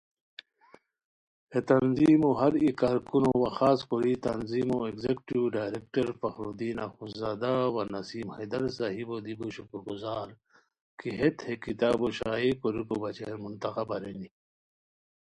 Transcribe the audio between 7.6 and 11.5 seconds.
وا نسیم حیدر صاحبو دی بو شکرگزار کی ہیت